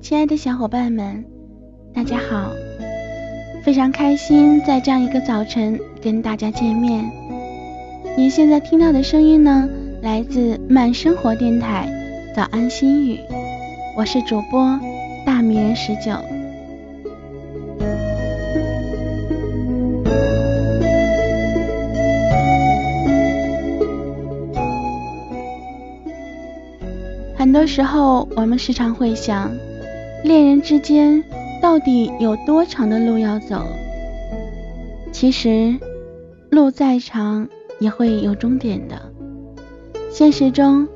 [0.00, 1.24] 亲爱的小伙伴们，
[1.94, 2.50] 大家好！
[3.62, 7.04] 非常开心在这样一个早晨跟大家见面。
[8.16, 9.68] 您现在听到的声音呢，
[10.02, 11.88] 来自慢生活电台
[12.34, 13.20] 早安心语，
[13.96, 14.80] 我是主播
[15.24, 16.31] 大迷人十九。
[27.52, 29.52] 很多时候，我们时常会想，
[30.24, 31.22] 恋人之间
[31.60, 33.66] 到底有多长的路要走？
[35.12, 35.78] 其实，
[36.48, 37.46] 路再长
[37.78, 38.98] 也会有终点的。
[40.08, 40.88] 现实中，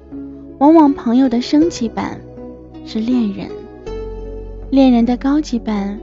[0.57, 2.19] 往往朋友的升级版
[2.87, 3.51] 是恋人，
[4.71, 6.01] 恋人的高级版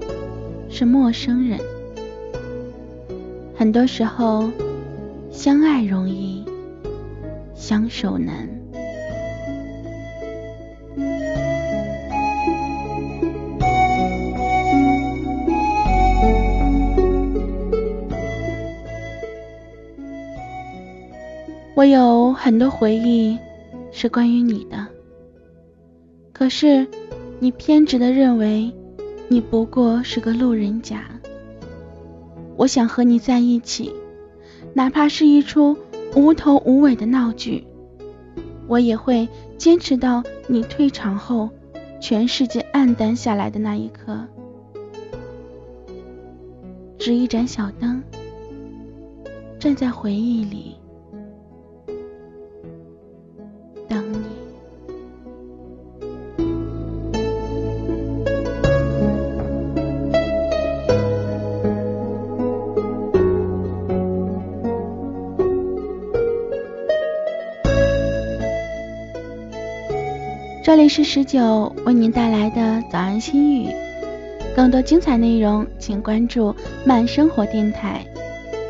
[0.69, 1.59] 是陌生人。
[3.55, 4.51] 很多时候，
[5.31, 6.45] 相爱容易，
[7.55, 8.47] 相守难。
[21.75, 23.35] 我有很多回忆
[23.91, 24.87] 是关于你的，
[26.31, 26.87] 可是
[27.39, 28.71] 你偏执的认为
[29.27, 31.03] 你不过是个路人甲。
[32.55, 33.91] 我想和你在一起，
[34.75, 35.75] 哪怕是一出
[36.15, 37.65] 无头无尾的闹剧，
[38.67, 39.27] 我也会
[39.57, 41.49] 坚持到你退场后，
[41.99, 44.27] 全世界暗淡下来的那一刻。
[46.99, 48.03] 只一盏小灯，
[49.57, 50.75] 站在回忆里。
[70.63, 73.67] 这里是十九为您带来的早安心语，
[74.55, 77.99] 更多精彩内容请关注慢生活电台。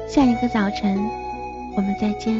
[0.07, 0.97] 下一个早晨，
[1.77, 2.33] 我们再见。